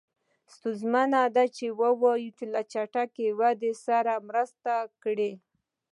ستونزمنه 0.53 1.21
ده 1.35 1.43
چې 1.55 1.65
ووایو 1.79 2.37
له 2.53 2.61
چټکې 2.71 3.27
ودې 3.39 3.71
سره 3.85 4.13
یې 4.17 4.23
مرسته 4.29 4.71
کړې. 5.03 5.31